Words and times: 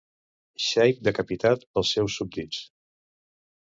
Xeic 0.67 1.03
decapitat 1.09 1.69
pels 1.71 1.95
seus 1.99 2.19
súbdits. 2.19 2.67